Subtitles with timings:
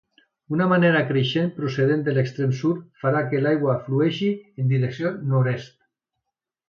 [0.55, 4.31] Una marea creixent procedent de l'extrem sud farà que l'aigua flueixi
[4.65, 5.77] en direcció nord-est.